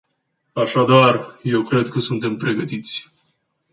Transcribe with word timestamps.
Așadar, 0.53 1.19
eu 1.43 1.63
cred 1.63 1.87
că 1.87 1.99
suntem 1.99 2.37
pregătiți. 2.37 3.11